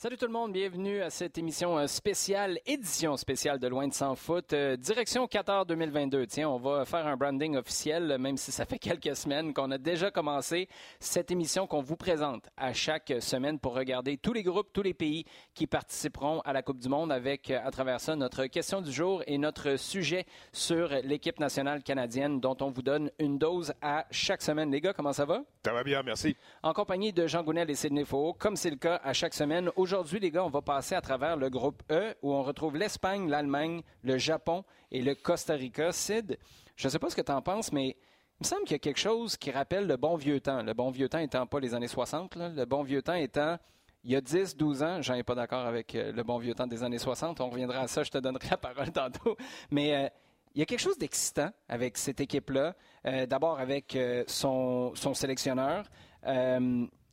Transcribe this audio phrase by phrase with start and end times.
[0.00, 3.92] Salut tout le monde, bienvenue à cette émission euh, spéciale, édition spéciale de Loin de
[3.92, 6.24] Sans Foot, euh, direction Qatar 2022.
[6.28, 9.76] Tiens, on va faire un branding officiel, même si ça fait quelques semaines qu'on a
[9.76, 10.68] déjà commencé
[11.00, 14.94] cette émission qu'on vous présente à chaque semaine pour regarder tous les groupes, tous les
[14.94, 18.80] pays qui participeront à la Coupe du Monde avec, euh, à travers ça, notre question
[18.80, 23.72] du jour et notre sujet sur l'équipe nationale canadienne dont on vous donne une dose
[23.82, 24.70] à chaque semaine.
[24.70, 25.42] Les gars, comment ça va?
[25.64, 26.36] Ça va bien, merci.
[26.62, 29.72] En compagnie de Jean Gounel et Sidney Faux, comme c'est le cas à chaque semaine.
[29.88, 33.26] Aujourd'hui, les gars, on va passer à travers le groupe E où on retrouve l'Espagne,
[33.30, 35.92] l'Allemagne, le Japon et le Costa Rica.
[35.92, 36.38] Sid,
[36.76, 38.74] je ne sais pas ce que tu en penses, mais il me semble qu'il y
[38.74, 40.62] a quelque chose qui rappelle le bon vieux temps.
[40.62, 42.50] Le bon vieux temps étant pas les années 60, là.
[42.50, 43.56] le bon vieux temps étant
[44.04, 46.52] il y a 10, 12 ans, j'en ai pas d'accord avec euh, le bon vieux
[46.52, 47.40] temps des années 60.
[47.40, 49.38] On reviendra à ça, je te donnerai la parole tantôt.
[49.70, 50.08] Mais euh,
[50.54, 52.76] il y a quelque chose d'excitant avec cette équipe-là.
[53.06, 55.86] Euh, D'abord avec son, sélectionneur.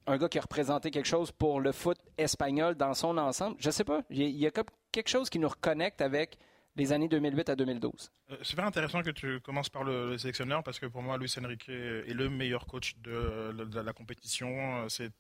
[0.07, 3.55] Un gars qui a représenté quelque chose pour le foot espagnol dans son ensemble.
[3.59, 4.01] Je sais pas.
[4.09, 4.51] Il y a
[4.91, 6.37] quelque chose qui nous reconnecte avec
[6.75, 8.11] les années 2008 à 2012.
[8.31, 11.33] Euh, super intéressant que tu commences par le, le, sélectionneur parce que pour moi, Luis
[11.41, 14.87] Enrique est le meilleur coach de, de, de la compétition.
[14.89, 15.11] C'est,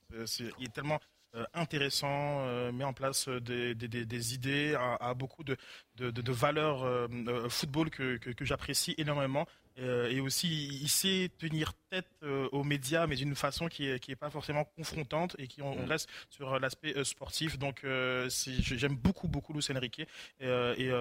[0.59, 0.99] il est tellement
[1.35, 2.07] euh, intéressant,
[2.47, 5.57] euh, met en place des, idées, a, beaucoup de,
[5.97, 9.45] de valeurs euh, football que j'apprécie énormément.
[9.79, 13.99] Euh, et aussi, il sait tenir tête euh, aux médias, mais d'une façon qui est,
[13.99, 17.57] qui est pas forcément confrontante et qui on, on reste sur l'aspect euh, sportif.
[17.57, 20.01] Donc, j'aime beaucoup, beaucoup Luis Enrique
[20.39, 20.91] et,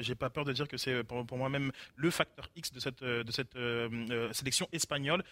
[0.00, 3.02] j'ai pas peur de dire que c'est pour, pour moi-même le facteur X de cette,
[3.02, 3.56] de cette
[4.32, 5.22] sélection espagnole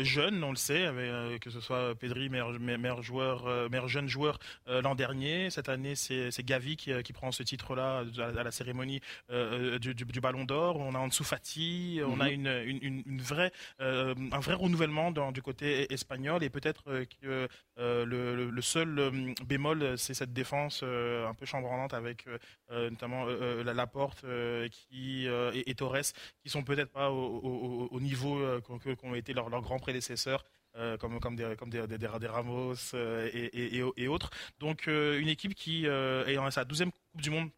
[0.00, 4.38] jeune, on le sait, avec, que ce soit Pedri, meilleur, meilleur joueur, meilleur jeune joueur
[4.66, 5.50] l'an dernier.
[5.50, 10.04] Cette année, c'est Gavi qui, qui, prend ce titre-là à, à, la cérémonie du, du,
[10.04, 10.76] du, Ballon d'Or.
[10.76, 15.32] On a Ansu Fati, on a une, une, une vraie, euh, un vrai renouvellement dans,
[15.32, 20.82] du côté espagnol et peut-être euh, que euh, le, le, seul bémol, c'est cette défense
[20.82, 22.26] un peu chambranlante avec
[22.70, 24.24] notamment la Laporte
[24.70, 26.12] qui, et, et, Torres
[26.42, 30.44] qui sont peut-être pas au, au, au niveau qu'ont été leurs, leurs grands prédécesseurs.
[30.78, 34.30] Euh, comme, des, Ramos euh, et, autres.
[34.58, 37.50] Donc euh, une équipe qui est en sa douzième Coupe du Monde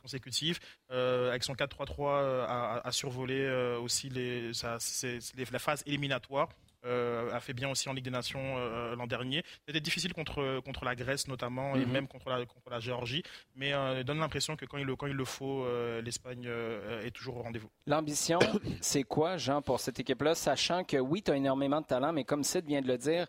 [0.00, 0.60] consécutive,
[0.90, 3.48] avec son 4-3-3 à, à, survoler
[3.82, 6.48] aussi la phase éliminatoire.
[6.84, 9.42] Euh, a fait bien aussi en Ligue des Nations euh, l'an dernier.
[9.66, 11.82] C'était difficile contre, contre la Grèce notamment mm -hmm.
[11.82, 13.22] et même contre la, contre la Géorgie,
[13.56, 15.66] mais euh, donne l'impression que quand il, quand il le faut,
[16.02, 16.48] l'Espagne
[17.06, 17.70] est toujours au rendez-vous.
[17.86, 18.38] L'ambition,
[18.80, 22.24] c'est quoi, Jean, pour cette équipe-là, sachant que oui, tu as énormément de talent, mais
[22.24, 23.26] comme Sid vient de le dire,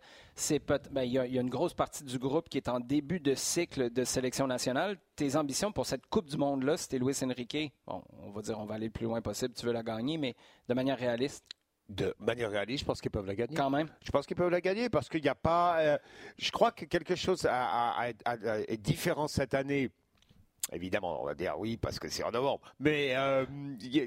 [0.91, 3.19] ben, il y, a, y, a une grosse partie du groupe qui est en début
[3.19, 4.97] de cycle de sélection nationale.
[5.15, 7.71] Tes ambitions pour cette Coupe du Monde-là, c'était Luis Enrique.
[7.87, 10.17] Bon, on va dire on va aller le plus loin possible, tu veux la gagner,
[10.17, 10.35] mais
[10.67, 11.45] de manière réaliste
[11.89, 13.55] de manière réaliste, je pense qu'ils peuvent la gagner.
[13.55, 13.89] Quand même.
[14.03, 15.79] Je pense qu'ils peuvent la gagner parce qu'il n'y a pas.
[15.79, 15.97] Euh,
[16.37, 19.91] je crois que quelque chose a, a, a, est différent cette année.
[20.71, 22.73] Évidemment, on va dire oui parce que c'est en novembre.
[22.79, 23.45] Mais euh,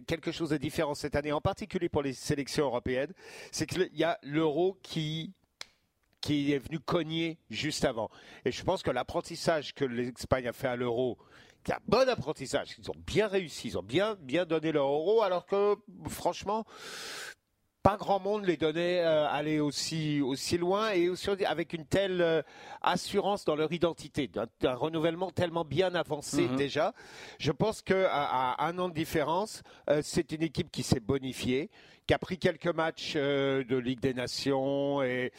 [0.08, 3.12] quelque chose de différent cette année, en particulier pour les sélections européennes,
[3.52, 5.32] c'est qu'il y a l'euro qui
[6.20, 8.10] qui est venu cogner juste avant.
[8.44, 11.16] Et je pense que l'apprentissage que l'Espagne a fait à l'euro,
[11.64, 12.74] c'est un bon apprentissage.
[12.76, 15.76] Ils ont bien réussi, ils ont bien bien donné leur euro, alors que
[16.08, 16.64] franchement,
[17.88, 22.20] pas grand monde les donnait euh, aller aussi aussi loin et aussi avec une telle
[22.20, 22.42] euh,
[22.82, 24.28] assurance dans leur identité,
[24.60, 26.56] d'un renouvellement tellement bien avancé mm -hmm.
[26.56, 26.92] déjà.
[27.38, 31.70] Je pense que à, un an de différence, euh, c'est une équipe qui s'est bonifiée,
[32.06, 35.32] qui a pris quelques matchs de Ligue des Nations et,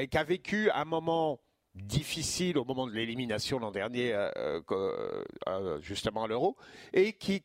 [0.00, 1.40] et qui a vécu un moment
[1.74, 6.56] difficile au moment de l'élimination l'an dernier, euh, euh, justement à l'Euro,
[6.92, 7.42] et qui,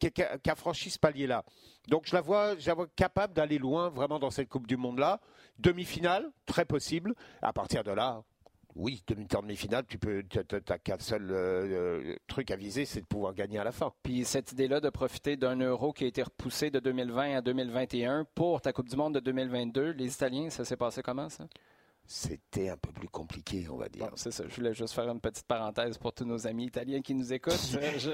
[0.47, 1.43] a franchi ce palier-là.
[1.87, 4.77] Donc je la vois, je la vois capable d'aller loin vraiment dans cette Coupe du
[4.77, 5.19] Monde-là.
[5.57, 7.15] Demi-finale, très possible.
[7.41, 8.23] À partir de là,
[8.75, 13.57] oui, demi-finale, tu peux, t'as qu'un seul euh, truc à viser, c'est de pouvoir gagner
[13.57, 13.91] à la fin.
[14.03, 18.25] Puis cette idée-là de profiter d'un euro qui a été repoussé de 2020 à 2021
[18.35, 21.45] pour ta Coupe du Monde de 2022, les Italiens, ça s'est passé comment ça?
[22.11, 24.03] C'était un peu plus compliqué, on va dire.
[24.03, 24.43] Bon, c'est ça.
[24.49, 27.77] Je voulais juste faire une petite parenthèse pour tous nos amis italiens qui nous écoutent.
[27.99, 28.09] je...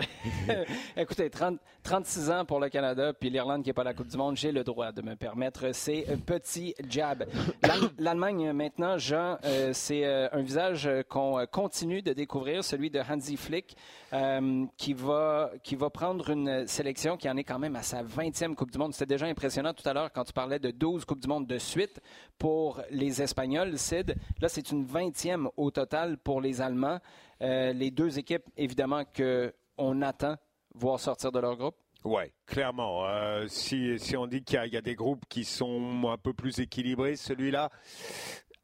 [1.02, 4.10] Écoutez, 30, 36 ans pour le Canada, puis l'Irlande qui n'est pas à la Coupe
[4.10, 7.26] du Monde, j'ai le droit de me permettre ces petits jabs.
[7.98, 13.38] L'Allemagne, maintenant, Jean, euh, c'est euh, un visage qu'on continue de découvrir, celui de Hansi
[13.38, 13.78] Flick,
[14.12, 18.04] euh, qui, va, qui va prendre une sélection qui en est quand même à sa
[18.04, 18.94] 20e Coupe du Monde.
[18.94, 21.58] C'était déjà impressionnant tout à l'heure quand tu parlais de 12 Coupes du Monde de
[21.58, 22.02] suite
[22.38, 23.78] pour les Espagnols.
[23.92, 27.00] Là, c'est une vingtième au total pour les Allemands.
[27.42, 30.36] Euh, les deux équipes, évidemment, qu'on attend
[30.74, 31.76] voir sortir de leur groupe.
[32.04, 33.08] Oui, clairement.
[33.08, 36.34] Euh, si, si, on dit qu'il y, y, a des groupes qui sont un peu
[36.34, 37.72] plus équilibrés, celui-là,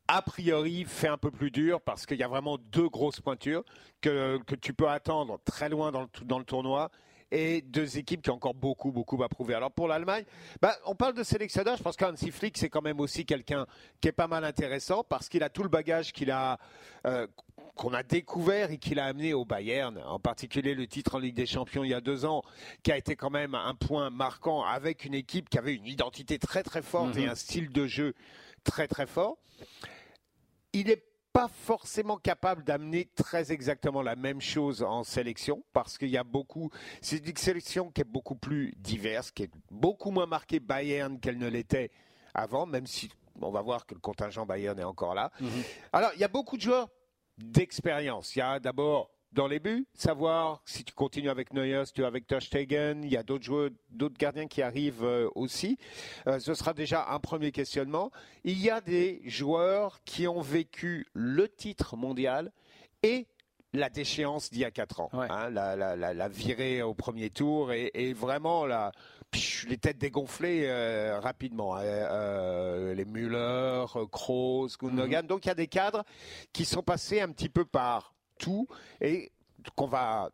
[0.08, 3.64] a priori, fait un peu plus dur parce qu'il y a vraiment deux grosses pointures
[4.02, 6.92] que, que tu peux attendre très loin dans le, dans le tournoi
[7.32, 9.54] et deux équipes qui ont encore beaucoup, beaucoup à prouver.
[9.54, 10.26] Alors pour l'Allemagne,
[10.62, 11.78] bah, on parle de sélectionneur.
[11.78, 13.66] Je pense qu'Hansi Flick, c'est quand même aussi quelqu'un
[14.02, 16.60] qui est pas mal intéressant parce qu'il a tout le bagage qu'il a,
[17.08, 17.26] euh,
[17.76, 21.36] qu'on a découvert et qu'il a amené au Bayern, en particulier le titre en Ligue
[21.36, 22.44] des Champions il y a deux ans,
[22.84, 26.38] qui a été quand même un point marquant avec une équipe qui avait une identité
[26.38, 27.30] très très forte et Mhm.
[27.30, 28.14] un style de jeu
[28.64, 29.38] très très fort.
[30.74, 31.02] Il n'est
[31.34, 36.24] pas forcément capable d'amener très exactement la même chose en sélection parce qu'il y a
[36.24, 36.70] beaucoup.
[37.02, 41.38] C'est une sélection qui est beaucoup plus diverse, qui est beaucoup moins marquée Bayern qu'elle
[41.38, 41.92] ne l'était
[42.34, 43.10] avant, même si
[43.42, 45.32] on va voir que le contingent Bayern est encore là.
[45.40, 45.50] Mhm.
[45.94, 46.90] Alors, il y a beaucoup de joueurs
[47.38, 48.36] d'expérience.
[48.36, 52.02] Il y a d'abord dans les buts, savoir si tu continues avec Neuer, si tu
[52.02, 55.78] es avec Stegen, il y a d'autres joueurs, d'autres gardiens qui arrivent euh, aussi.
[56.28, 58.12] Euh, ce sera déjà un premier questionnement.
[58.44, 62.52] Il y a des joueurs qui ont vécu le titre mondial
[63.04, 63.26] et
[63.74, 65.28] la déchéance d'il y a quatre ans, Ouais.
[65.30, 68.92] hein, la, la, la, la virée au premier tour et, et vraiment la,
[69.32, 71.78] pff, les têtes dégonflées euh, rapidement.
[71.78, 71.82] hein.
[71.84, 75.26] Euh, les Müller, Kroos, Gundogan.
[75.26, 76.04] Donc il y a des cadres
[76.52, 78.14] qui sont passés un petit peu par
[79.00, 79.32] et
[79.76, 80.32] qu'on va,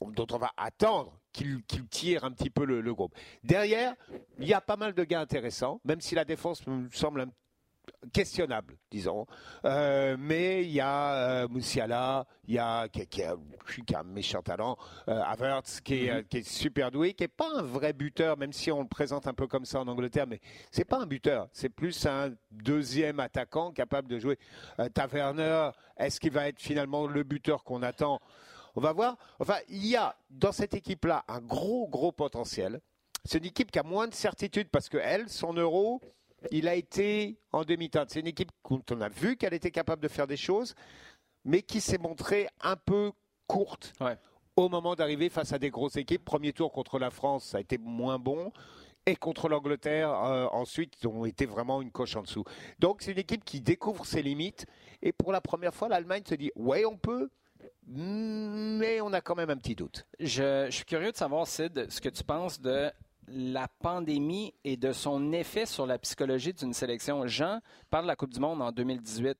[0.00, 3.14] dont on va attendre qu'ils tirent un petit peu le, le groupe.
[3.44, 3.94] Derrière,
[4.38, 7.30] il y a pas mal de gars intéressants, même si la défense me semble un
[8.12, 9.26] questionnable, disons.
[9.64, 13.36] Euh, mais il y a euh, Moussiala, il y a qui, qui a
[13.86, 14.76] qui a un méchant talent,
[15.08, 18.36] euh, Havertz qui est, euh, qui est super doué, qui est pas un vrai buteur,
[18.38, 20.40] même si on le présente un peu comme ça en Angleterre, mais
[20.70, 24.38] c'est pas un buteur, c'est plus un deuxième attaquant capable de jouer.
[24.94, 28.20] Taverner, est-ce qu'il va être finalement le buteur qu'on attend?
[28.74, 29.16] On va voir.
[29.40, 32.80] Enfin, il y a dans cette équipe-là un gros gros potentiel.
[33.24, 36.00] C'est une équipe qui a moins de certitude parce que elle, son euro,
[36.50, 38.10] il a été en demi-teinte.
[38.10, 40.74] C'est une équipe dont on a vu qu'elle était capable de faire des choses,
[41.44, 43.12] mais qui s'est montrée un peu
[43.46, 44.16] courte Ouais.
[44.56, 46.24] au moment d'arriver face à des grosses équipes.
[46.24, 48.52] Premier tour contre la France, ça a été moins bon.
[49.06, 52.44] Et contre l'Angleterre, euh, ensuite, ont été vraiment une coche en dessous.
[52.78, 54.66] Donc, c'est une équipe qui découvre ses limites.
[55.00, 57.30] Et pour la première fois, l'Allemagne se dit Ouais, on peut,
[57.86, 60.06] mais on a quand même un petit doute.
[60.20, 62.90] Je, je suis curieux de savoir, Sid, ce que tu penses de
[63.30, 67.26] la pandémie et de son effet sur la psychologie d'une sélection.
[67.26, 67.60] Jean
[67.90, 69.38] parle de la Coupe du Monde en 2018.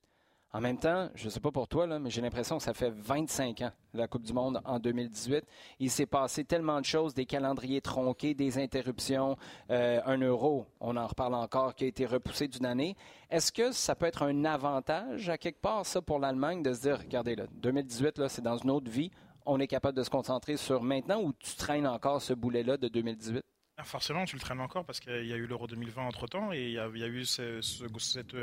[0.52, 2.90] En même temps, je ne sais pas pour toi, mais j'ai l'impression que ça fait
[2.90, 5.44] 25 ans, la Coupe du Monde en 2018.
[5.78, 9.36] Il s'est passé tellement de choses, des calendriers tronqués, des interruptions,
[9.70, 12.96] euh, un euro, on en reparle encore, qui a été repoussé d'une année.
[13.28, 16.80] Est-ce que ça peut être un avantage à quelque part, ça, pour l'Allemagne, de se
[16.80, 19.10] dire, regardez, là, 2018, là, c'est dans une autre vie,
[19.44, 22.88] on est capable de se concentrer sur maintenant ou tu traînes encore ce boulet-là de
[22.88, 23.44] 2018?
[23.80, 26.52] Ah, Forcément, tu le traînes encore parce qu'il y a eu l'Euro 2020 entre temps
[26.52, 27.60] et il y a, eu ce-
[28.00, 28.34] cette,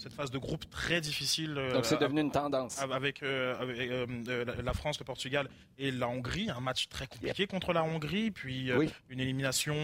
[0.00, 1.54] cette phase de groupe très difficile.
[1.56, 2.80] euh, Donc c'est devenu une tendance.
[2.80, 5.48] avec, euh, avec, euh, la- France, le Portugal
[5.78, 8.88] et la Hongrie, un match très compliqué contre la Hongrie, puis Oui.
[9.10, 9.76] une élimination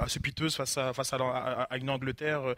[0.00, 2.54] assez piteuse face à, face à, la- à- à une Angleterre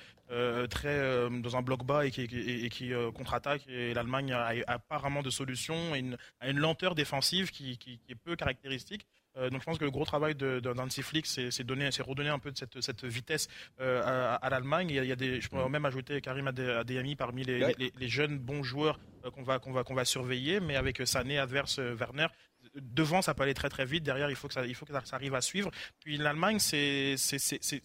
[0.69, 3.67] très dans un bloc bas et qui, et, et qui contre-attaque.
[3.69, 7.79] Et l'Allemagne a, a pas vraiment de solution et une, a une lenteur défensive qui,
[7.79, 9.07] qui- qui est peu caractéristique.
[9.37, 11.93] Euh, donc je pense que le gros travail de, de Nancy Flick, c'est c'est donner,
[11.93, 13.47] c'est redonner un peu de cette, cette vitesse
[13.81, 14.89] euh, à, à l'Allemagne.
[14.91, 17.43] Il y a- il y a des, je pourrais même ajouter Karim Ade- Adeyemi parmi
[17.45, 17.75] les, Ouais.
[17.79, 21.01] les, les jeunes bons joueurs euh, qu'on va, qu'on va, qu'on va surveiller, mais avec
[21.01, 22.27] euh, Sané, adverse, euh, Werner.
[22.75, 24.05] Devant, ça peut aller très très vite.
[24.05, 25.71] Derrière, il faut que ça, il faut que ça, arrive à suivre.
[26.05, 27.17] Puis l'Allemagne, c'est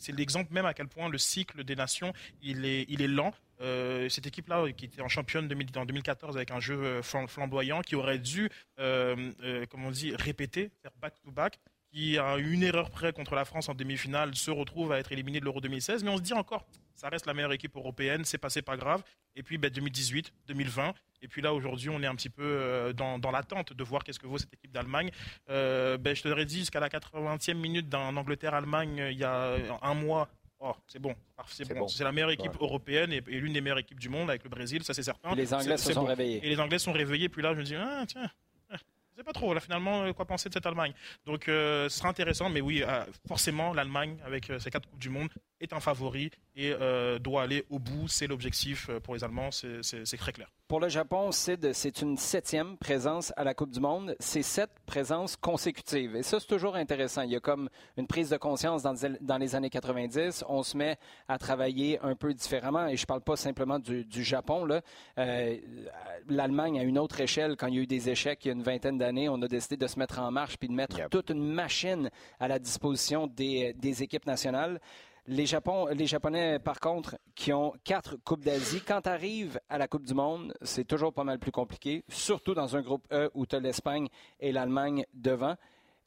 [0.10, 3.34] l'exemple même à quel point le cycle des nations, il est, il est lent.
[3.62, 7.82] Euh, cette équipe-là, qui était en championne 2000 en 2014 avec un jeu flam- flamboyant,
[7.82, 11.58] qui aurait dû, euh, euh, comme on dit, répéter, faire back-to-back,
[11.96, 15.14] qui a eu une erreur près contre la France en demi-finale, se retrouve à être
[15.14, 16.04] éliminé de l'Euro 2016.
[16.04, 19.02] Mais on se dit encore, ça reste la meilleure équipe européenne, c'est passé pas grave.
[19.38, 22.92] Et puis ben, 2018, 2020, et puis là aujourd'hui, on est un petit peu euh,
[22.92, 25.10] dans, dans l'attente de voir qu'est-ce que vaut cette équipe d'Allemagne.
[25.50, 29.24] Euh, ben, je te l'aurais dit, jusqu'à la 80e minute d'un Angleterre-Allemagne, euh, il y
[29.24, 30.28] a un mois,
[30.60, 31.16] oh, c'est bon,
[31.48, 31.80] c'est bon.
[31.80, 31.88] bon.
[32.02, 32.58] La meilleure équipe Ouais.
[32.68, 35.32] européenne et, et l'une des meilleures équipes du monde avec le Brésil, ça c'est certain.
[35.32, 36.08] Et les Anglais se sont bon.
[36.08, 36.46] réveillés.
[36.46, 38.30] Et les Anglais sont réveillés, puis là, je me dis, ah, tiens,
[39.16, 40.94] je sais pas trop, là, finalement, euh, quoi penser de cette Allemagne.
[41.26, 45.10] Donc, euh, ce sera intéressant, mais oui, euh, forcément, l'Allemagne, avec ses quatre Coupes du
[45.10, 45.30] Monde,
[45.62, 48.08] est un favori et euh, doit aller au bout.
[48.08, 49.82] C'est l'objectif euh, pour les Allemands, c'est-
[50.18, 50.50] très clair.
[50.68, 54.16] Pour le Japon, c'est une septième présence à la Coupe du Monde.
[54.20, 56.16] C'est sept présences consécutives.
[56.16, 57.22] Et ça, c'est toujours intéressant.
[57.22, 60.44] Il y a comme une prise de conscience dans, dans les années 90.
[60.50, 60.98] On se met
[61.28, 62.88] à travailler un peu différemment.
[62.88, 64.68] Et je ne parle pas simplement du, du Japon.
[65.20, 65.58] Euh,
[66.30, 68.54] L'Allemagne, à une autre échelle, quand il y a eu des échecs il y a
[68.54, 71.10] une vingtaine d'années, on a décidé de se mettre en marche puis de mettre Yep.
[71.12, 72.10] toute une machine
[72.40, 74.80] à la disposition des, des équipes nationales.
[75.28, 79.80] Les, Japon, les Japonais, par contre, qui ont quatre Coupes d'Asie, quand tu arrives à
[79.80, 83.32] la Coupe du Monde, c'est toujours pas mal plus compliqué, surtout dans un groupe E
[83.34, 84.08] où tu as l'Espagne
[84.40, 85.56] et l'Allemagne devant.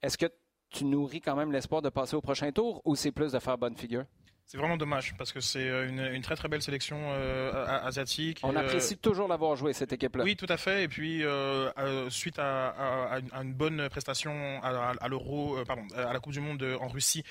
[0.03, 0.27] Est-ce que
[0.71, 3.59] tu nourris quand même l'espoir de passer au prochain tour ou c'est plus de faire
[3.59, 4.05] bonne figure?
[4.49, 8.40] C'est vraiment dommage parce que c'est euh, une, très très belle sélection euh, asiatique.
[8.43, 10.25] On apprécie toujours l'avoir joué cette équipe-là.
[10.25, 10.85] Oui, tout à fait.
[10.85, 16.40] Et puis euh, suite à, une bonne prestation à, l'Euro, pardon, à la Coupe du
[16.40, 17.25] Monde en Russie,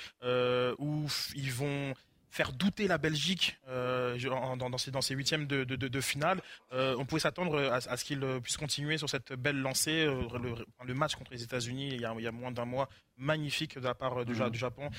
[0.78, 1.96] où ils vont
[2.30, 4.18] faire douter la Belgique euh,
[4.58, 6.42] dans, ces, dans ces huitièmes de, de, finale.
[6.72, 10.06] Euh, on pouvait s'attendre à, ce qu'ils puissent continuer sur cette belle lancée.
[10.06, 10.22] Euh,
[10.86, 13.96] le, match contre les États-Unis, il, il, y a moins d'un mois, magnifique de la
[13.96, 14.50] part du, mhm.
[14.50, 14.90] du Japon.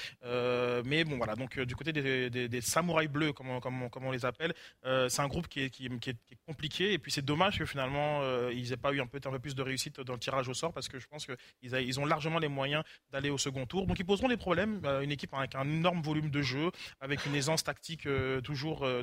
[0.84, 1.34] mais bon, voilà.
[1.34, 5.28] Donc, du côté des, des, samouraïs bleus, comme on, comme, on, les appelle, c'est un
[5.28, 6.92] groupe qui est, qui, est, compliqué.
[6.92, 9.54] Et puis, c'est dommage que finalement, ils n'aient pas eu un peu, un peu plus
[9.54, 12.38] de réussite dans le tirage au sort parce que je pense qu'ils ils ont largement
[12.38, 13.86] les moyens d'aller au second tour.
[13.86, 14.80] Donc, ils poseront des problèmes.
[15.02, 16.70] une équipe avec un énorme volume de jeu,
[17.00, 19.02] avec une aisance tactique euh, toujours euh,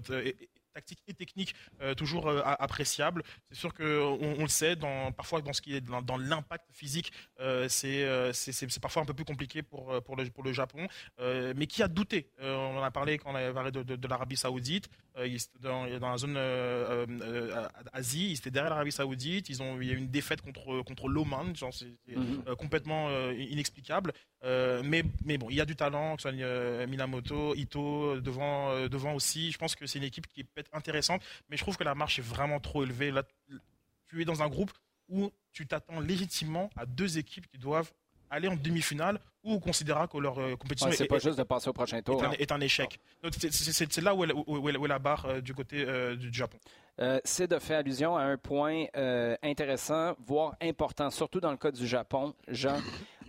[0.76, 3.24] tactique et technique euh, toujours euh, appréciable.
[3.50, 7.12] C'est sûr qu'on on le sait, dans, parfois dans ce qui est dans, l'impact physique,
[7.40, 10.88] euh, c'est c'est parfois un peu plus compliqué pour, pour, le, pour le Japon.
[11.20, 14.38] mais qui a douté On en a parlé quand on avait parlé de, de, l'Arabie
[14.38, 14.90] Saoudite.
[15.62, 16.38] Dans, dans, la zone
[17.94, 19.48] Asie, ils étaient derrière l'Arabie Saoudite.
[19.50, 21.54] Ils ont, il y a eu une défaite contre, contre l'Oman.
[21.56, 22.56] C'est mm-hmm.
[22.56, 24.12] complètement inexplicable.
[24.84, 29.14] Mais, mais bon, il y a du talent, que ce soit Minamoto, Ito, devant, devant
[29.14, 29.52] aussi.
[29.52, 31.96] Je pense que c'est une équipe qui peut être intéressante, mais je trouve que la
[31.96, 33.12] marche est vraiment trop élevée.
[33.12, 33.24] Là,
[34.08, 34.72] tu es dans un groupe
[35.10, 37.92] où tu t'attends légitimement à deux équipes qui doivent
[38.30, 41.70] aller en demi-finale ou on considérera que leur euh, compétition c'est pas juste de passer
[41.70, 43.00] au prochain tour est un, échec.
[43.32, 46.58] C'est là où est, la barre euh, du côté euh, du Japon.
[47.24, 48.86] c'est de faire allusion à un point
[49.44, 52.34] intéressant, voire important, surtout dans le cas du Japon.
[52.48, 52.78] Jean,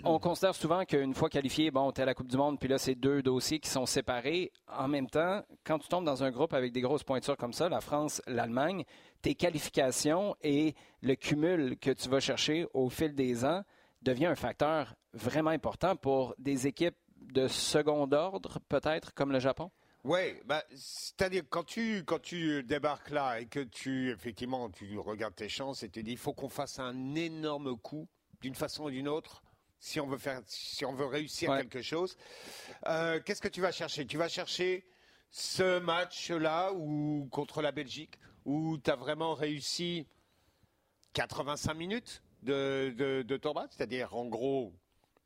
[0.05, 2.69] on considère souvent qu'une fois qualifié, bon, tu es à la Coupe du Monde, puis
[2.69, 4.53] là, c'est deux dossiers qui sont séparés.
[4.69, 7.69] En même temps, quand tu tombes dans un groupe avec des grosses pointures comme ça,
[7.69, 8.85] la France, l'Allemagne,
[9.23, 13.63] tes qualifications et le cumul que tu vas chercher au fil des ans
[14.03, 19.71] devient un facteur vraiment important pour des équipes de second ordre, peut-être, comme le Japon?
[20.05, 25.35] Oui, bah, c'est-à-dire quand tu, quand tu débarques là et que tu, effectivement, tu regardes
[25.35, 28.07] tes chances et tu dis, il faut qu'on fasse un énorme coup
[28.41, 29.43] d'une façon ou d'une autre
[29.79, 32.17] si on veut faire, si on veut réussir quelque chose.
[32.87, 34.07] Euh, qu'est-ce que tu vas chercher?
[34.07, 34.87] Tu vas chercher
[35.31, 40.07] ce match-là ou contre la Belgique où tu as vraiment réussi
[41.13, 44.73] 85 minutes de, de, de ton match, c'est-à-dire en gros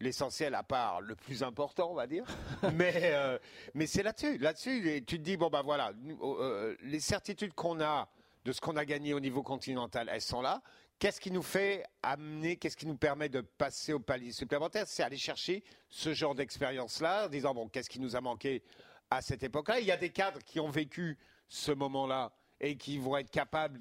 [0.01, 2.25] l'essentiel à part le plus important, on va dire.
[2.75, 3.39] mais euh,
[3.75, 5.93] mais c'est là-dessus, là-dessus, tu te dis bon bah voilà,
[6.23, 8.09] euh, les certitudes qu'on a
[8.45, 10.63] de ce qu'on a gagné au niveau continental, elles sont là.
[10.99, 14.87] Qu'est-ce qui nous fait amener, qu'est-ce qui nous permet de passer au palier supplémentaire?
[14.87, 18.63] C'est aller chercher ce genre d'expérience-là, en disant, bon, qu'est-ce qui nous a manqué
[19.11, 19.81] à cette époque-là?
[19.81, 21.19] Il y a des cadres qui ont vécu
[21.49, 23.79] ce moment-là et qui vont être capables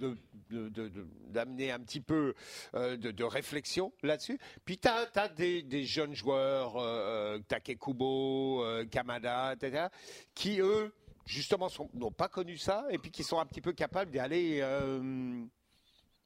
[0.49, 2.33] d'amener un petit peu
[2.75, 4.39] euh, de, réflexion là-dessus.
[4.65, 9.87] Puis tu as, des, jeunes joueurs, euh, euh Takekubo, euh, Kamada, etc.,
[10.33, 10.93] qui, eux,
[11.29, 14.61] justement, n'ont pas connu ça et puis qui sont un petit peu capables d'aller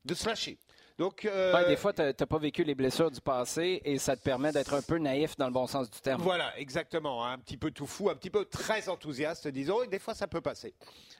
[0.06, 0.58] de se lâcher.
[1.00, 4.22] Donc, euh, des fois, tu n'as pas vécu les blessures du passé et ça te
[4.22, 6.22] permet d'être un peu naïf dans le bon sens du terme.
[6.22, 7.26] Voilà, exactement.
[7.26, 10.28] Un petit peu tout fou, un petit peu très enthousiaste, disons, et des fois, ça
[10.28, 10.76] peut passer.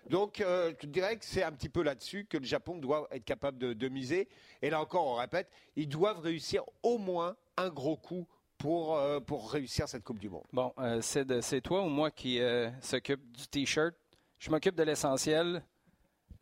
[0.10, 3.26] Donc, euh, je dirais que c'est un petit peu là-dessus que le Japon doit être
[3.26, 4.28] capable de, miser.
[4.62, 8.28] Et là encore, on répète, ils doivent réussir au moins un gros coup
[8.64, 10.46] pour, euh, pour réussir cette Coupe du Monde.
[10.54, 12.40] Bon, c'est toi ou moi qui
[12.80, 13.94] s'occupe du T-shirt?
[14.40, 15.62] Je m'occupe de l'essentiel.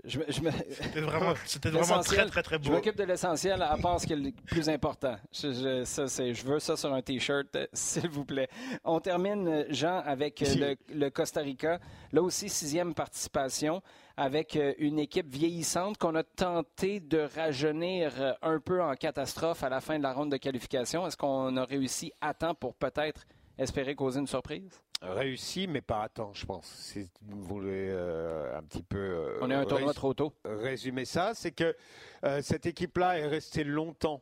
[0.08, 2.66] C'était vraiment, vraiment très, très, très beau.
[2.66, 5.16] Je m'occupe de l'essentiel à part ce qui est le plus important.
[5.32, 8.50] Je, ça, je veux ça sur un T-shirt, euh, s'il vous plaît.
[8.84, 11.80] On termine, Jean, avec euh, le, Costa Rica.
[12.12, 13.82] Là aussi, sixième participation
[14.22, 19.70] avec euh, une équipe vieillissante qu'on a tenté de rajeunir un peu en catastrophe à
[19.70, 21.08] la fin de la ronde de qualification.
[21.08, 23.26] Est-ce qu'on a réussi à temps pour peut-être
[23.58, 24.82] espérer causer une surprise?
[25.02, 26.66] réussi, mais pas à temps, je pense.
[26.66, 28.98] Si vous voulez euh, un petit peu.
[28.98, 30.34] Euh, On est un tournoi trop tôt.
[30.46, 31.76] Résumer ça, c'est que
[32.24, 34.22] euh, cette équipe-là est restée longtemps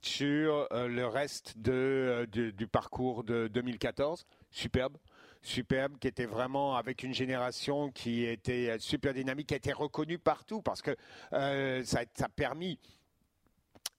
[0.00, 4.26] sur le reste de, du parcours de 2014.
[4.50, 4.98] Superbe.
[5.44, 10.18] Superbe, qui était vraiment avec une génération qui était super dynamique, qui a été reconnue
[10.18, 10.96] partout parce que
[11.30, 12.78] ça, ça a permis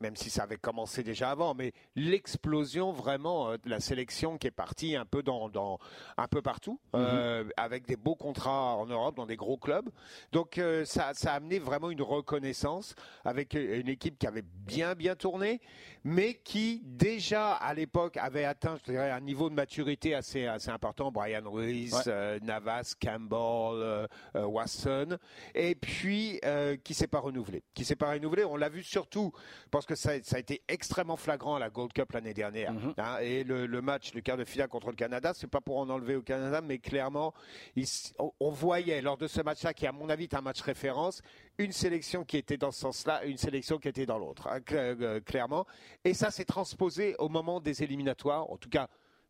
[0.01, 4.47] même si ça avait commencé déjà avant, mais l'explosion vraiment euh, de la sélection qui
[4.47, 5.79] est partie un peu dans, dans
[6.17, 7.01] un peu partout, Mhm.
[7.01, 9.89] euh, avec des beaux contrats en Europe dans des gros clubs.
[10.31, 14.95] Donc euh, ça, ça a amené vraiment une reconnaissance avec une équipe qui avait bien
[14.95, 15.61] bien tourné,
[16.03, 20.69] mais qui déjà à l'époque avait atteint, je dirais, un niveau de maturité assez assez
[20.69, 21.11] important.
[21.11, 22.39] Brian Ruiz, Ouais.
[22.41, 25.17] Navas, Campbell, Watson,
[25.53, 26.39] et puis
[26.83, 28.43] qui s'est pas renouvelé, qui s'est pas renouvelé.
[28.45, 29.31] On l'a vu surtout
[29.71, 32.73] parce que ça, ça a été extrêmement flagrant à la Gold Cup l'année dernière.
[32.73, 32.93] Mhm.
[32.97, 35.77] hein, et le, le match, le quart de finale contre le Canada, c'est pas pour
[35.77, 37.33] en enlever au Canada, mais clairement,
[37.75, 37.85] il
[38.19, 41.21] on, on voyait lors de ce match-là, qui à mon avis est un match référence,
[41.57, 45.19] une sélection qui était dans ce sens-là, une sélection qui était dans l'autre, hein, euh,
[45.21, 45.65] clairement.
[46.03, 48.87] Et ça s'est transposé au moment des éliminatoires, en tout cas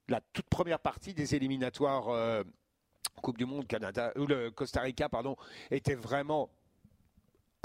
[0.08, 2.10] la toute première partie des éliminatoires.
[2.10, 2.44] euh,
[3.22, 5.38] Coupe du Monde, Canada, ou le Costa Rica, pardon,
[5.72, 6.50] était vraiment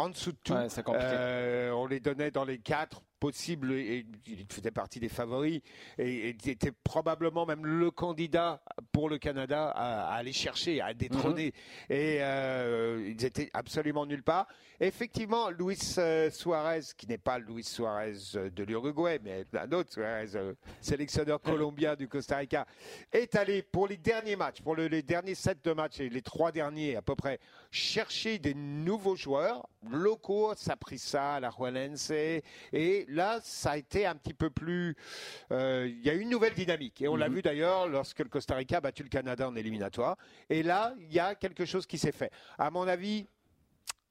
[0.01, 0.53] en dessous de tout.
[0.53, 0.69] Ouais.
[0.89, 5.61] Euh, on les donnait dans les quatre possibles et il faisait partie des favoris
[5.99, 8.63] et, et il était probablement même le candidat
[8.93, 11.53] pour le Canada à, à aller chercher, à détrôner.
[11.89, 14.47] Et euh, ils étaient absolument nulle part.
[14.83, 19.93] Effectivement, Luis euh, Suarez, qui n'est pas Luis Suarez euh, de l'Uruguay, mais un autre
[19.93, 22.67] Suarez, euh, sélectionneur colombien du Costa Rica,
[23.13, 26.23] est allé pour les derniers matchs, pour le- les derniers sets de matchs et les
[26.23, 27.39] trois derniers à peu près,
[27.71, 32.43] chercher des nouveaux joueurs locaux, Saprissa, la Juanense, et
[33.09, 34.97] là, ça a été un petit peu plus.
[35.53, 37.35] euh, Il y a eu une nouvelle dynamique, et on l'a Mhm.
[37.37, 40.17] vu d'ailleurs lorsque le Costa Rica a battu le Canada en éliminatoire.
[40.49, 42.31] Et là, il y a quelque chose qui s'est fait.
[42.59, 43.27] À mon avis,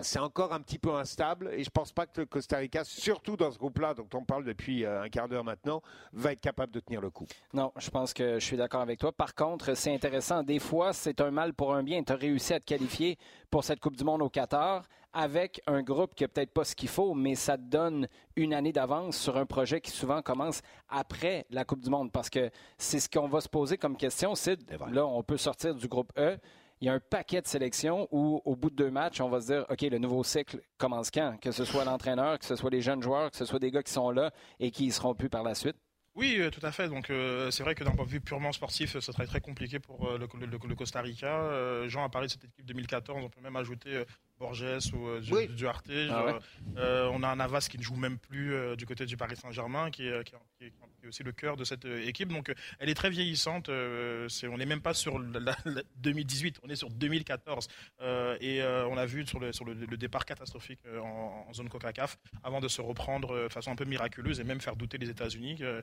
[0.02, 3.36] c'est encore un petit peu instable et je pense pas que le Costa Rica, surtout
[3.36, 5.82] dans ce groupe-là dont on parle depuis euh, un quart d'heure maintenant,
[6.14, 7.28] va être capable de tenir le coup.
[7.54, 9.12] Non, je pense que je suis d'accord avec toi.
[9.12, 10.42] Par contre, c'est intéressant.
[10.44, 12.02] Des fois, c'est un mal pour un bien.
[12.02, 13.18] Tu as réussi à te qualifier
[13.50, 16.76] pour cette Coupe du Monde au Qatar avec un groupe qui n'a peut-être pas ce
[16.76, 20.62] qu'il faut, mais ça te donne une année d'avance sur un projet qui souvent commence
[20.88, 22.12] après la Coupe du Monde.
[22.12, 24.36] Parce que c'est ce qu'on va se poser comme question.
[24.36, 24.58] C'est
[24.92, 26.38] là, on peut sortir du groupe E.
[26.82, 29.42] Il y a un paquet de sélections où, au bout de deux matchs, on va
[29.42, 31.36] se dire OK, le nouveau cycle commence quand?
[31.42, 33.84] Que ce soit l'entraîneur, que ce soit les jeunes joueurs, que ce soit des gars
[33.84, 35.76] qui sont là et qui y seront plus par la suite.
[36.16, 36.88] Oui, euh, tout à fait.
[36.88, 39.80] Donc, euh, c'est vrai que d'un point de vue purement sportif, ce serait très compliqué
[39.80, 41.28] pour euh, le, le- le Costa Rica.
[41.44, 43.24] Euh, Jean a parlé de cette équipe 2014.
[43.26, 44.06] On peut même ajouter euh,
[44.40, 45.48] Borges ou euh, Du- Oui.
[45.50, 45.86] Duarte.
[46.10, 46.34] Ah ouais.
[46.78, 49.36] Euh, on a un Navas qui ne joue même plus euh, du côté du Paris
[49.36, 52.06] Saint-Germain, qui est, qui est- qui est- qui est aussi le cœur de cette euh,
[52.08, 52.30] équipe.
[52.30, 53.70] Donc, euh, elle est très vieillissante.
[53.70, 57.68] Euh, on n'est même pas sur la, la- la 2018, on est sur 2014.
[58.02, 61.46] Euh, et euh, on a vu sur le, sur le, le départ catastrophique euh, en,
[61.50, 64.62] en zone CONCACAF, avant de se reprendre euh, de façon un peu miraculeuse et même
[64.62, 65.58] faire douter les États-Unis.
[65.62, 65.82] Euh,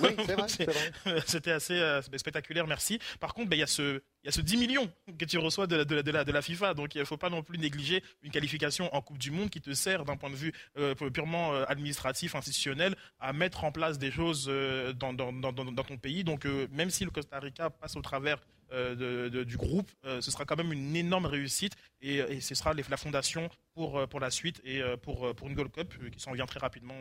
[0.00, 1.22] Oui, c'est vrai, c'est vrai.
[1.26, 2.98] C'était assez euh, spectaculaire, merci.
[3.20, 5.38] Par contre, ben, il y, a ce- il y a ce 10 millions que tu
[5.38, 6.74] reçois de la, de la- de la- de la FIFA.
[6.74, 9.60] Donc, il ne faut pas non plus négliger une qualification en Coupe du Monde qui
[9.60, 13.98] te sert d'un point de vue euh, purement euh, administratif, institutionnel, à mettre en place
[14.00, 15.52] des choses euh, dans, dans- dans-
[15.84, 16.24] ton pays.
[16.24, 18.38] Donc, même si le Costa Rica passe au travers
[18.72, 22.74] de- de- du groupe, ce sera quand même une énorme réussite et, et ce sera
[22.74, 26.32] les- la fondation pour, pour la suite et pour, pour une Gold Cup qui s'en
[26.32, 26.96] vient très rapidement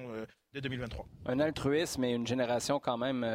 [0.53, 1.07] dès 2023.
[1.25, 3.25] Un altruisme et une génération quand même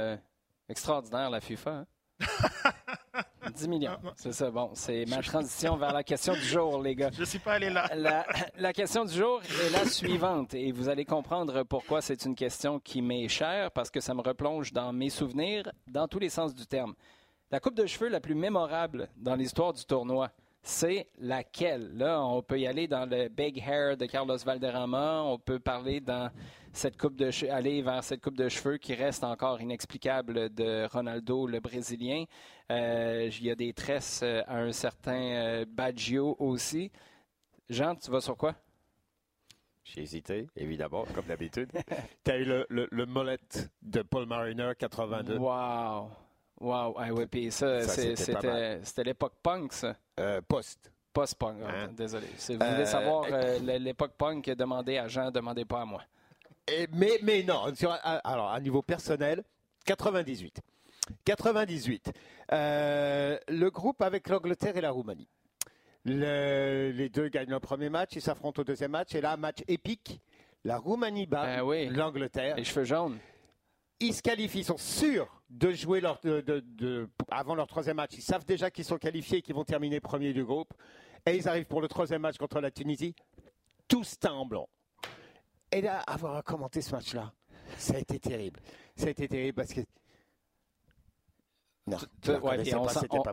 [0.68, 1.70] extraordinaire, la FIFA.
[1.70, 1.86] hein?
[3.48, 3.96] 10 millions.
[4.16, 4.50] C'est ça.
[4.50, 7.10] Bon, c'est ma transition vers la question du jour, les gars.
[7.12, 7.88] Je ne suis pas allé là.
[7.96, 8.26] La,
[8.58, 12.78] la question du jour est la suivante et vous allez comprendre pourquoi c'est une question
[12.80, 16.54] qui m'est chère parce que ça me replonge dans mes souvenirs dans tous les sens
[16.54, 16.94] du terme.
[17.50, 20.30] La coupe de cheveux la plus mémorable dans l'histoire du tournoi,
[20.62, 21.90] c'est laquelle?
[21.96, 26.00] Là, on peut y aller dans le Big Hair de Carlos Valderrama, on peut parler
[26.00, 26.30] dans
[26.72, 30.86] cette coupe de che- aller vers cette coupe de cheveux qui reste encore inexplicable de
[30.92, 32.24] Ronaldo, le Brésilien.
[32.70, 36.90] Euh, il y a des tresses euh, à un certain euh, Baggio aussi.
[37.68, 38.54] Jean, tu vas sur quoi?
[39.84, 41.70] J'ai hésité, évidemment, comme d'habitude.
[42.24, 43.38] tu as eu le, le, le mullet
[43.82, 45.38] de Paul Mariner 82.
[45.38, 46.10] Wow!
[46.60, 46.94] Wow!
[46.98, 49.96] Ah puis ça, Ça, c'est- c'était c'était c'était l'époque punk, ça?
[50.20, 50.92] Euh, post.
[51.12, 51.88] Post-punk, ah, Hein?
[51.96, 52.26] désolé.
[52.36, 56.02] Si vous voulez Euh, savoir euh, l'époque punk, demandez à Jean, demandez pas à moi.
[56.68, 59.42] Et- mais, mais non, sur, alors à niveau personnel,
[59.86, 60.60] 98.
[61.24, 62.12] 98.
[62.52, 65.28] Euh, le groupe avec l'Angleterre et la Roumanie.
[66.04, 69.58] Le- les deux gagnent leur premier match, ils s'affrontent au deuxième match, et là, match
[69.68, 70.20] épique.
[70.64, 71.88] La Roumanie bat oui.
[71.88, 72.56] l'Angleterre.
[72.56, 73.18] Les cheveux jaunes.
[73.98, 77.96] Ils se qualifient, ils sont sûrs de jouer leur, de- de- de- avant leur troisième
[77.96, 78.12] match.
[78.14, 80.72] Ils savent déjà qu'ils sont qualifiés et qu'ils vont terminer premier du groupe.
[81.26, 83.14] Et ils arrivent pour le troisième match contre la Tunisie,
[83.88, 84.68] tous teints en blanc.
[85.72, 87.32] Et là, avoir à commenter ce match-là,
[87.78, 88.60] ça a été terrible.
[88.96, 89.80] Ça a été terrible parce que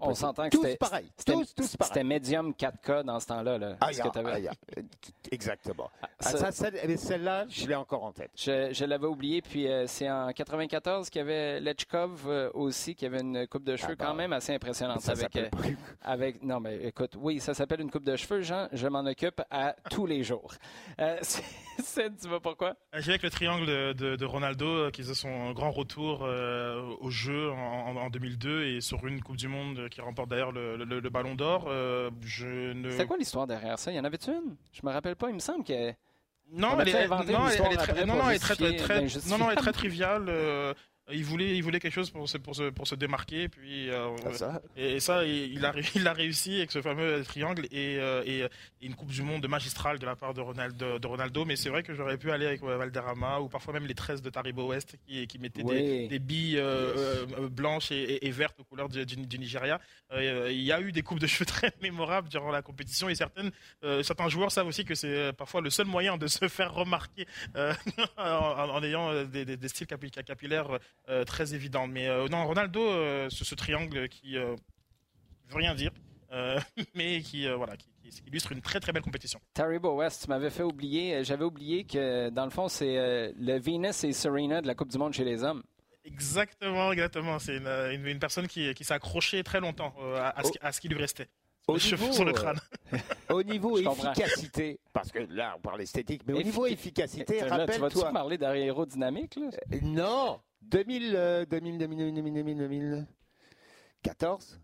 [0.02, 1.08] on, s'entend que c'était pareil.
[1.18, 3.58] C'était médium 4K dans ce temps-là.
[3.58, 3.78] Là.
[3.82, 4.52] Ah, ah, ah,
[5.32, 5.90] exactement.
[6.02, 8.32] Ah, ça, eh Celle-là, je l'ai encore en tête.
[8.36, 9.42] Je, l'avais oublié.
[9.42, 13.64] Puis euh, c'est en 94 qu'il y avait Lechkov euh, aussi, qui avait une coupe
[13.64, 14.06] de cheveux bah.
[14.08, 15.02] quand même assez impressionnante.
[15.02, 15.50] Ça avec, euh,
[16.02, 18.68] avec, non, mais écoute, oui, ça s'appelle une coupe de cheveux, Jean.
[18.74, 20.54] Je m'en occupe à tous les jours.
[21.00, 21.18] Euh,
[21.84, 22.70] Seb, tu vois pourquoi?
[22.96, 28.10] Euh, j'ai Avec le triangle de, Ronaldo, qui faisait son grand retour au jeu en
[28.10, 31.66] 2002 et sur une Coupe du Monde qui remporte d'ailleurs le, ballon d'or.
[31.68, 32.10] Euh,
[32.90, 33.92] C'est quoi l'histoire derrière ça?
[33.92, 34.56] Il y en avait une?
[34.72, 35.94] Je me rappelle pas, il me semble que.
[36.52, 40.26] Non, elle est, elle très, elle est très, triviale.
[40.30, 40.74] Euh,
[41.12, 44.10] il voulait, il voulait quelque chose pour se, pour se, pour se démarquer, puis euh,
[44.26, 44.62] Ah, ça.
[44.76, 48.86] et ça, il a, il a réussi avec ce fameux triangle et, euh, et, et
[48.86, 51.00] une Coupe du Monde magistrale de la part de Ronaldo.
[51.00, 51.46] De Ronaldo.
[51.46, 54.22] Mais c'est vrai que j'aurais pu aller avec euh, Valderrama ou parfois même les 13
[54.22, 55.76] de Taribo West qui, qui mettaient Oui.
[55.76, 59.80] des, des billes euh, euh, blanches et, vertes aux couleurs du, du- du Nigeria.
[60.12, 63.16] Euh, il y a eu des coupes de cheveux très mémorables durant la compétition et
[63.16, 63.52] certaines,
[63.84, 66.74] euh, certains joueurs savent aussi que c'est euh, parfois le seul moyen de se faire
[66.74, 67.74] remarquer euh,
[68.18, 68.24] en,
[68.70, 70.80] en ayant euh, des, des- des styles capi- capillaires
[71.10, 71.88] euh, très évidents.
[71.88, 74.56] Mais euh, non, Ronaldo, euh, ce, ce triangle qui euh,
[75.50, 75.92] veut rien dire,
[76.32, 76.60] euh,
[76.96, 79.40] mais qui, euh, voilà, qui, qui illustre une très très belle compétition.
[79.54, 81.24] Taribo West, tu m'avais fait oublier.
[81.24, 84.90] J'avais oublié que, dans le fond, c'est euh, le Venus et Serena de la Coupe
[84.92, 85.64] du Monde chez les hommes.
[86.12, 87.38] Exactement, exactement.
[87.38, 90.52] C'est une, une- une personne qui, qui s'est accrochée très longtemps euh, à, à ce,
[90.52, 91.28] qui- à ce qui lui restait.
[91.68, 92.60] Au niveau, sur le euh, crâne.
[93.30, 97.44] Au niveau efficacité, parce que là, on parle esthétique, mais au Effic- niveau efficacité, Là,
[97.44, 98.12] tu vas-tu rappelle-toi.
[98.14, 99.36] parler d'aérodynamique?
[99.36, 99.50] là?
[99.74, 104.60] Euh, Non 2000, euh, 2000, 2000, 2000, 2000, 2014,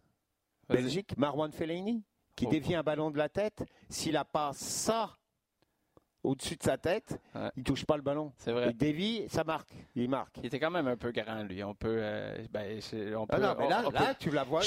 [0.70, 0.82] Vas-y.
[0.82, 2.04] Belgique, Marwan Fellaini,
[2.36, 2.50] qui Oh.
[2.50, 3.64] dévie un ballon de la tête.
[3.90, 5.18] S'il a pas ça
[6.24, 7.50] au-dessus de sa tête, Ouais.
[7.58, 8.32] il touche pas le ballon.
[8.38, 8.68] C'est vrai.
[8.70, 9.70] Il dévie, ça marque.
[9.96, 10.38] Il marque.
[10.38, 11.64] Il était quand même un peu grand, lui.
[11.64, 11.98] On peut.
[12.00, 12.80] euh, ben,
[13.18, 14.64] on peut Ah non, mais on- là, on peut- là tu la vois euh.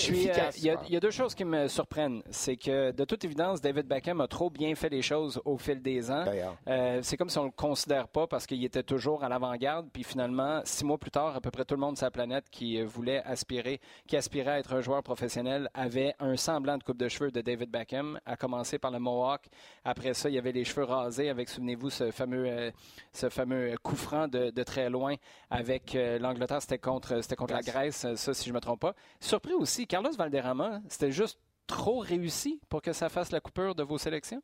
[0.56, 2.22] Il y, a- y deux choses qui me surprennent.
[2.30, 5.80] C'est que, de toute évidence, David Beckham a trop bien fait les choses au fil
[5.80, 6.24] des ans.
[6.68, 9.88] Euh, c'est comme si on ne le considère pas parce qu'il était toujours à l'avant-garde.
[9.92, 12.44] Puis finalement, six mois plus tard, à peu près tout le monde sur la planète
[12.50, 16.82] qui euh, voulait aspirer, qui aspirait à être un joueur professionnel, avait un semblant de
[16.82, 19.46] coupe de cheveux de David Beckham, à commencer par le Mohawk.
[19.84, 22.70] Après ça, il y avait les cheveux rasés avec, souvenez-vous, ce fameux, euh,
[23.12, 25.14] ce fameux coup franc de, de très loin
[25.50, 26.60] avec euh, l'Angleterre.
[26.60, 28.94] C'était contre, c'était contre la Grèce, ça, si je ne me trompe pas.
[29.20, 33.82] Surpris aussi, Carlos Valderrama, c'était juste trop réussi pour que ça fasse la coupure de
[33.82, 34.42] vos sélections?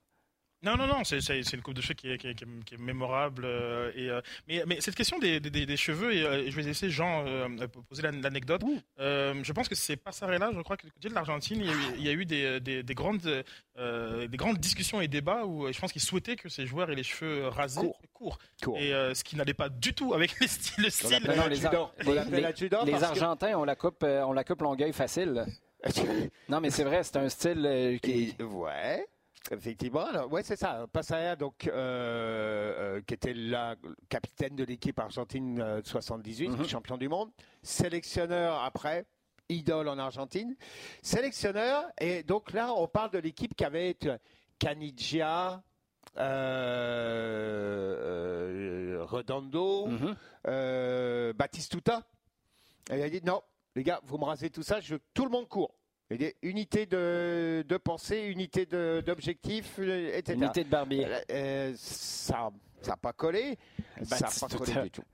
[0.62, 1.18] Non, non, non, c'est
[1.52, 3.44] une coupe de cheveux qui est, qui est- qui est- qui est mémorable.
[3.44, 6.54] euh, et, euh, mais, mais cette question des, des- des- des cheveux, et, euh, je
[6.54, 7.48] vais laisser Jean euh,
[7.88, 8.62] poser l'an- l'anecdote.
[9.00, 11.70] Euh, je pense que c'est Passarella, je crois que du côté de l'Argentine, il y
[11.70, 13.44] a eu, il y a eu des, des- des grandes,
[13.78, 16.94] euh, des grandes discussions et débats où je pense qu'ils souhaitaient que ces joueurs aient
[16.94, 18.00] les cheveux rasés Courts.
[18.12, 18.38] courts.
[18.62, 18.78] Court.
[18.78, 21.10] Et euh, ce qui n'allait pas du tout avec les styles, le style.
[21.26, 21.86] non, les l'adjudant.
[21.86, 24.44] Ar- On les- l'appelle les- l'adjudant Les parce que- Argentins, on la coupe, on la
[24.44, 25.44] coupe longueuil facile.
[26.48, 28.34] Non, mais c'est vrai, c'est un style qui.
[28.38, 29.04] Et- ouais,
[29.50, 30.06] effectivement.
[30.06, 30.86] Alors, ouais, c'est ça.
[30.92, 31.72] Passaya, donc, euh,
[32.98, 33.76] euh, qui était la
[34.08, 36.64] capitaine de l'équipe argentine euh, de 78, Mhm.
[36.68, 37.30] champion du monde,
[37.62, 39.06] sélectionneur après.
[39.48, 40.54] Idole en Argentine,
[41.02, 44.16] sélectionneur, et donc là on parle de l'équipe qui avait euh,
[44.58, 45.62] Canigia,
[47.22, 49.88] euh, Redondo,
[51.34, 52.02] Batistuta.
[52.90, 53.42] Et il a dit non,
[53.74, 55.74] les gars, vous me rasez tout ça, je veux que tout le monde court.
[56.42, 60.38] Unité de, de pensée, unité d'objectif, euh, etc.
[60.40, 61.06] Unité de barbier.
[61.06, 62.50] Euh, euh, ça
[62.86, 63.56] n'a pas collé.
[64.04, 65.02] Ça n'a pas collé du tout.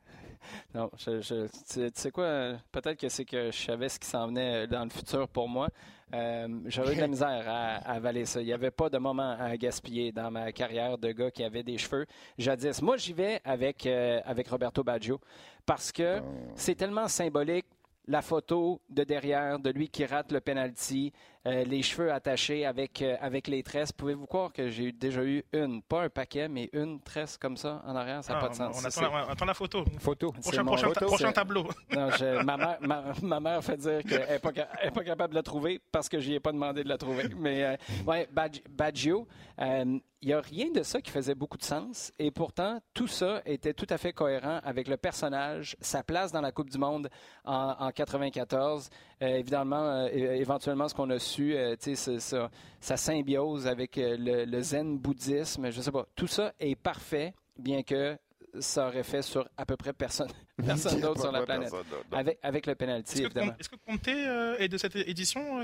[0.75, 3.89] Non, je, je- tu, sais- tu sais quoi, euh, peut-être que c'est que je savais
[3.91, 5.69] ce qui s'en venait dans le futur pour moi.
[6.15, 8.41] Euh, J'aurais eu de la misère à, à avaler ça.
[8.41, 11.65] Il n'y avait pas de moment à gaspiller dans ma carrière de gars qui avait
[11.65, 12.07] des cheveux
[12.39, 12.81] jadis.
[12.81, 15.21] Moi, j'y vais avec, euh, avec Roberto Baggio
[15.67, 16.21] parce que
[16.55, 17.67] c'est tellement symbolique.
[18.09, 21.13] La photo de derrière de lui qui rate le penalty,
[21.47, 23.93] euh, les cheveux attachés avec, euh, avec les tresses.
[23.93, 27.83] Pouvez-vous croire que j'ai déjà eu une, pas un paquet, mais une tresse comme ça
[27.87, 28.23] en arrière?
[28.25, 28.77] Ça n'a Ah, pas de sens.
[28.83, 29.85] on attend, la, on attend la photo.
[29.85, 31.65] Prochain, mon- prochain, photo, prochain c'est- tableau.
[31.95, 34.39] non, je- ma, mère, ma, ma mère fait dire qu'elle n'est
[34.91, 37.29] pas, capable de la trouver parce que je n'y ai pas demandé de la trouver.
[37.37, 39.27] Mais euh, ouais, Bag- Baggio,
[39.61, 42.13] il n'y a rien de ça qui faisait beaucoup de sens.
[42.19, 46.41] Et pourtant, tout ça était tout à fait cohérent avec le personnage, sa place dans
[46.41, 47.09] la Coupe du Monde
[47.45, 48.91] en, en 94.
[49.23, 53.67] Euh, évidemment, euh, éventuellement, ce qu'on a su, euh, tu sais, c'est ça- sa symbiose
[53.67, 56.07] avec euh, le, le zen bouddhisme, je sais pas.
[56.17, 58.17] Tout ça est parfait, bien que
[58.61, 60.31] ça aurait fait sur à peu près personne,
[60.67, 61.73] personne d'autre sur la planète.
[62.13, 63.55] Avec, avec le penalty, Est-ce que, évidemment.
[63.61, 65.63] Est-ce que Conte euh, est de cette édition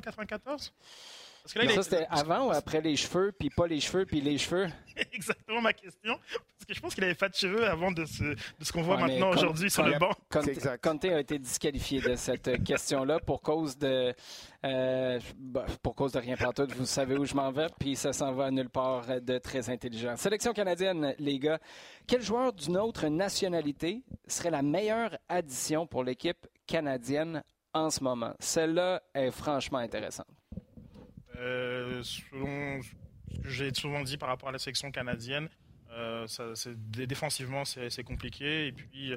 [1.46, 4.38] euh, 94 ça, c'était avant ou après les cheveux, puis pas les cheveux, puis les
[4.38, 4.66] cheveux?
[5.12, 6.18] Exactement ma question.
[6.64, 8.82] Parce que je pense qu'il avait pas de cheveux avant de ce, de ce qu'on
[8.82, 10.12] voit maintenant aujourd'hui sur le banc.
[10.30, 14.14] Conte, a été disqualifié de cette question-là pour cause de
[14.64, 16.66] euh, bah, pour cause de rien tout.
[16.76, 20.16] Vous savez où je m'en vais, puis ça s'en va nulle part de très intelligent.
[20.16, 21.58] Sélection canadienne, les gars.
[22.06, 27.42] Quel joueur d'une autre nationalité serait la meilleure addition pour l'équipe canadienne
[27.74, 28.32] en ce moment?
[28.38, 30.26] Celle-là est franchement intéressante.
[31.36, 35.48] Euh, selon ce que j'ai souvent dit par rapport à la sélection canadienne,
[35.90, 36.26] euh,
[36.84, 38.68] défensivement, c'est compliqué.
[38.68, 39.14] Et puis,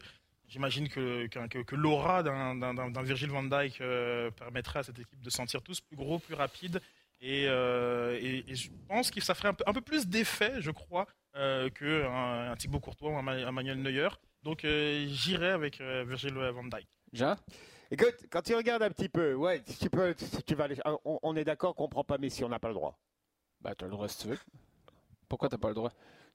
[0.47, 5.82] j'imagine que, l'aura d'un Virgil van Dijk euh, permettrait à cette équipe de sentir tous
[5.82, 6.82] plus gros, plus rapide.
[7.19, 12.80] Et, je pense que ça ferait un peu, plus d'effet, je crois, qu'un un Thibaut
[12.80, 14.10] Courtois ou un, Manuel Neuer.
[14.43, 16.88] Donc, j'irai avec Virgil van Dijk.
[17.13, 17.36] Jean
[17.89, 20.13] Écoute, quand tu regardes un petit peu, ouais, tu peux,
[20.45, 20.67] tu vas
[21.06, 23.00] on, est d'accord qu'on prend pas Messi, on n'a pas le droit.
[23.62, 24.39] Bah, tu as le droit si tu veux.
[25.30, 25.91] Pourquoi t'as pas le droit?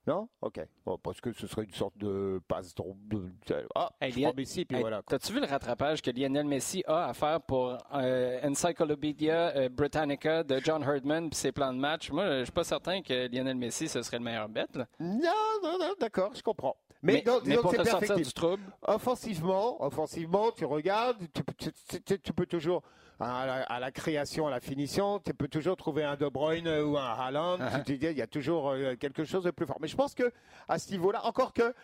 [0.06, 0.28] Non?
[0.40, 0.60] Ok.
[1.02, 3.32] parce que ce serait une sorte de passe de.
[3.74, 5.02] Ah, hey, Messi, puis voilà.
[5.02, 10.42] T'as-tu vu le rattrapage que Lionel Messi a à faire pour euh, Encyclopedia euh, Britannica
[10.42, 12.10] de John Herdman puis ses plans de match?
[12.10, 14.76] Moi, je suis pas certain que Lionel Messi, ce serait le meilleur bête.
[14.98, 15.30] Non,
[15.62, 16.76] non, non, d'accord, je comprends.
[17.02, 18.62] Mais, pour te sortir du trouble.
[18.82, 22.82] Offensivement, offensivement, tu regardes, tu, peux toujours
[23.22, 27.12] à la, création, à la finition, tu peux toujours trouver un De Bruyne ou un
[27.14, 27.58] Haaland.
[27.58, 28.10] Uh-huh.
[28.10, 29.78] il y a toujours euh, quelque chose de plus fort.
[29.80, 30.32] Mais je pense que
[30.68, 31.74] à ce niveau-là, encore que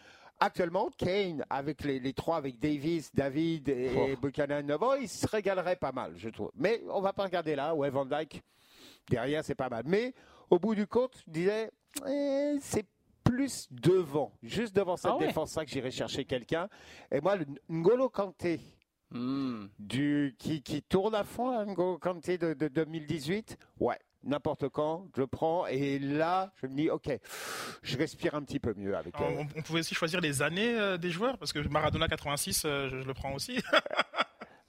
[0.40, 5.92] actuellement, Kane, avec les, trois, avec Davis, David et, Buchanan Novo, il se régalerait pas
[5.92, 6.50] mal, je trouve.
[6.56, 7.74] Mais on va pas regarder là.
[7.74, 8.42] Ouais, Van Dyke,
[9.08, 9.82] derrière, c'est pas mal.
[9.86, 10.14] Mais
[10.50, 11.70] au bout du compte, je disais,
[12.06, 12.86] eh, c'est
[13.24, 16.68] plus devant, juste devant cette ah défense-là que j'irai chercher quelqu'un.
[17.10, 18.60] Et moi, le N'Golo Kanté,
[19.10, 19.68] hmm.
[19.78, 25.20] du, qui, qui, tourne à fond, là, N'Golo Kanté de, 2018, ouais, n'importe quand, je
[25.20, 25.66] le prends.
[25.66, 27.10] Et là, je me dis, OK,
[27.82, 29.14] je respire un petit peu mieux avec.
[29.20, 32.88] On, on pouvait aussi choisir les années euh, des joueurs, parce que Maradona 86, euh,
[32.88, 33.60] je, le prends aussi.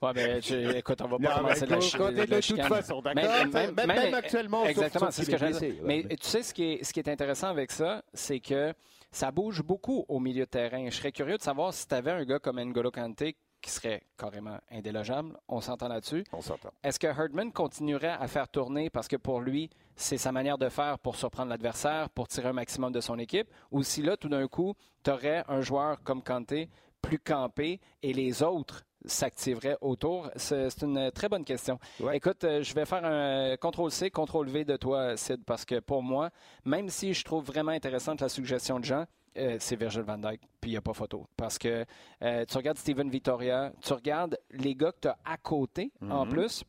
[0.01, 0.41] Ouais, ben,
[0.77, 3.51] écoute, on va pas commencer de la, de, de toute façon, d'accord?
[3.51, 6.93] Même, même, actuellement, exactement, c'est ce que j'ai Mais tu sais, ce qui, est, ce
[6.93, 8.73] qui est intéressant avec ça, c'est que
[9.11, 10.85] ça bouge beaucoup au milieu de terrain.
[10.89, 14.03] Je serais curieux de savoir si tu avais un gars comme N'Golo Kanté qui serait
[14.17, 15.37] carrément indélogeable.
[15.47, 16.23] On s'entend là-dessus.
[16.31, 16.69] On s'entend.
[16.83, 20.69] Est-ce que Herdman continuerait à faire tourner parce que pour lui, c'est sa manière de
[20.69, 23.49] faire pour surprendre l'adversaire, pour tirer un maximum de son équipe?
[23.71, 26.69] Ou si là, tout d'un coup, tu aurais un joueur comme Kanté
[27.01, 30.29] plus campé et les autres s'activerait autour?
[30.35, 31.79] C'est une très bonne question.
[32.11, 36.29] Écoute, euh, je vais faire un CTRL-C, CTRL-V de toi, Sid, parce que pour moi,
[36.65, 39.05] même si je trouve vraiment intéressante la suggestion de Jean,
[39.37, 41.27] euh, c'est Virgil van Dijk, puis il n'y a pas photo.
[41.37, 41.85] Parce que
[42.23, 46.25] euh, tu regardes Steven Vittoria, tu regardes les gars que tu as à côté, en
[46.25, 46.31] mhm.
[46.31, 46.63] plus.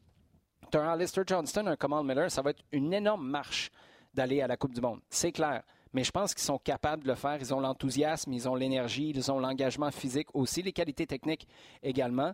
[0.70, 3.70] Tu as un Alistair Johnston, un Kamal Miller, ça va être une énorme marche
[4.14, 5.00] d'aller à la Coupe du Monde.
[5.08, 7.38] C'est clair mais je pense qu'ils sont capables de le faire.
[7.40, 11.46] Ils ont l'enthousiasme, ils ont l'énergie, ils ont l'engagement physique aussi, les qualités techniques
[11.82, 12.32] également.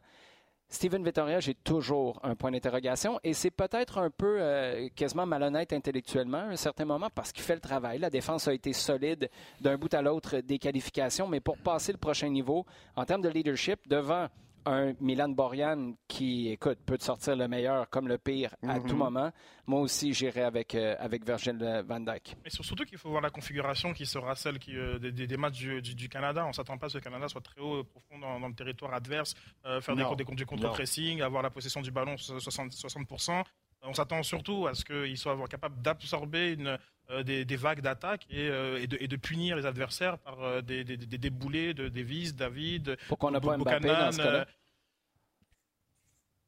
[0.68, 5.72] Steven Vittoria, j'ai toujours un point d'interrogation et c'est peut-être un peu euh, quasiment malhonnête
[5.72, 8.00] intellectuellement à un certain moment parce qu'il fait le travail.
[8.00, 11.98] La défense a été solide d'un bout à l'autre des qualifications, mais pour passer le
[11.98, 12.66] prochain niveau
[12.96, 14.26] en termes de leadership devant
[14.66, 18.88] un Milan Borjan qui, écoute, peut te sortir le meilleur comme le pire à tout
[18.88, 18.96] mhm.
[18.96, 19.32] moment.
[19.66, 22.36] Moi aussi, j'irai avec, euh, avec Virgil van Dijk.
[22.44, 26.08] Mais surtout qu'il faut voir la configuration qui sera celle qui, euh, des, matchs du,
[26.08, 26.44] Canada.
[26.44, 28.54] On ne s'attend pas à ce que le Canada soit très haut, profond dans, le
[28.54, 32.70] territoire adverse, euh, faire des, des, du contre-pressing, avoir la possession du ballon 60%.
[32.76, 33.44] 60%.
[33.86, 36.78] On s'attend surtout à ce qu'ils soient capables d'absorber une,
[37.24, 41.88] des, vagues d'attaque et, et, de, punir les adversaires par des, des, des, déboulés de
[41.88, 44.46] Davis, David, Pourquoi on n'a pas Mbappé dans ce cas-là.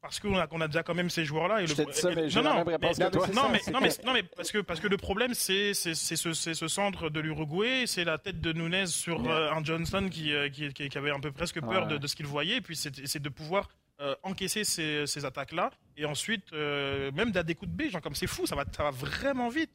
[0.01, 1.61] parce qu'on a, a déjà quand même ces joueurs-là.
[1.61, 1.75] Et le...
[1.91, 2.77] ça, mais non, non, mais,
[3.33, 7.19] non, mais, non, mais, parce que, parce que le problème, c'est ce, ce, centre de
[7.19, 11.11] l'Uruguay, c'est la tête de Nunez sur euh, un Johnson qui, euh, qui, qui, avait
[11.11, 14.15] un peu presque peur de, de, ce qu'il voyait, et puis c'est de pouvoir euh,
[14.23, 18.55] encaisser ces, attaques-là, et ensuite, même d'un des coups de B, comme c'est fou, ça
[18.55, 19.71] va, ça va vraiment vite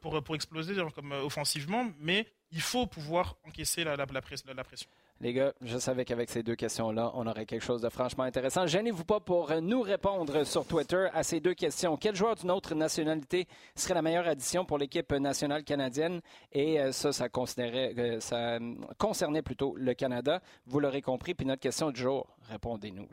[0.00, 4.46] pour, pour exploser comme, offensivement, mais il faut pouvoir encaisser la, la, pression.
[5.20, 8.66] Les gars, je savais qu'avec ces deux questions-là, on aurait quelque chose de franchement intéressant.
[8.66, 11.96] Gênez-vous pas pour nous répondre sur Twitter à ces deux questions.
[11.96, 16.20] Quel joueur d'une autre nationalité serait la meilleure addition pour l'équipe nationale canadienne?
[16.52, 18.58] Et euh, ça, ça, considérait, euh, ça
[18.98, 20.42] concernait plutôt le Canada.
[20.66, 21.34] Vous l'aurez compris.
[21.34, 23.08] Puis notre question du jour, répondez-nous.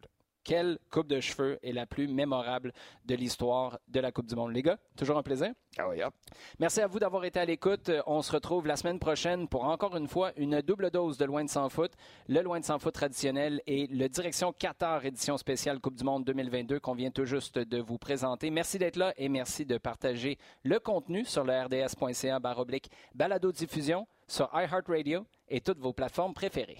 [0.49, 2.73] Quelle coupe de cheveux est la plus mémorable
[3.05, 4.51] de l'histoire de la Coupe du Monde?
[4.51, 5.51] Les gars, toujours un plaisir.
[5.77, 6.13] Ah hop.
[6.57, 7.91] Merci à vous d'avoir été à l'écoute.
[8.07, 11.43] On se retrouve la semaine prochaine pour encore une fois une double dose de Loin
[11.43, 11.91] de sans foot,
[12.27, 16.23] le Loin de sans foot traditionnel et le Direction Qatar édition spéciale Coupe du Monde
[16.25, 18.49] 2022 qu'on vient tout juste de vous présenter.
[18.49, 24.07] Merci d'être là et merci de partager le contenu sur le rds.ca baroblique balado diffusion
[24.27, 26.79] sur iHeartRadio et toutes vos plateformes préférées.